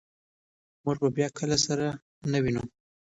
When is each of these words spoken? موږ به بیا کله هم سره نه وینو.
موږ 0.83 0.97
به 1.01 1.09
بیا 1.17 1.27
کله 1.37 1.55
هم 1.57 1.63
سره 1.67 1.85
نه 2.31 2.37
وینو. 2.43 2.63